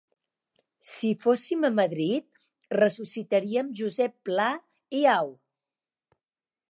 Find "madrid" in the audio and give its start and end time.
1.81-2.41